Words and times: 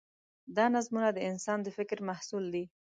دا 0.55 0.65
نظمونه 0.75 1.09
د 1.13 1.19
انسان 1.29 1.57
د 1.63 1.67
فکر 1.77 1.97
محصول 2.09 2.45
دي. 2.53 2.65